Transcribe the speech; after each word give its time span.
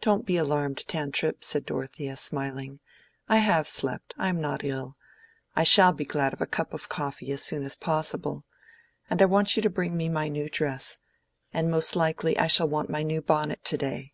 "Don't 0.00 0.24
be 0.24 0.36
alarmed, 0.36 0.86
Tantripp," 0.86 1.42
said 1.42 1.66
Dorothea, 1.66 2.16
smiling. 2.16 2.78
"I 3.28 3.38
have 3.38 3.66
slept; 3.66 4.14
I 4.16 4.28
am 4.28 4.40
not 4.40 4.62
ill. 4.62 4.96
I 5.56 5.64
shall 5.64 5.92
be 5.92 6.04
glad 6.04 6.32
of 6.32 6.40
a 6.40 6.46
cup 6.46 6.72
of 6.72 6.88
coffee 6.88 7.32
as 7.32 7.42
soon 7.42 7.64
as 7.64 7.74
possible. 7.74 8.44
And 9.10 9.20
I 9.20 9.24
want 9.24 9.56
you 9.56 9.62
to 9.62 9.68
bring 9.68 9.96
me 9.96 10.08
my 10.08 10.28
new 10.28 10.48
dress; 10.48 11.00
and 11.52 11.72
most 11.72 11.96
likely 11.96 12.38
I 12.38 12.46
shall 12.46 12.68
want 12.68 12.88
my 12.88 13.02
new 13.02 13.20
bonnet 13.20 13.64
to 13.64 13.76
day." 13.76 14.12